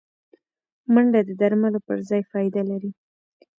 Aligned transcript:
منډه 0.93 1.19
د 1.27 1.29
درملو 1.41 1.79
پر 1.87 1.97
ځای 2.09 2.21
فایده 2.31 2.61
لري 2.69 2.91